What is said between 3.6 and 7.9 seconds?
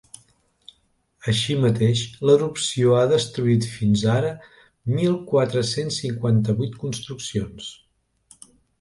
fins ara mil quatre-cents cinquanta-vuit construccions.